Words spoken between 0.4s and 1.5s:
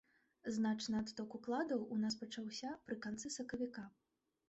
Значны адток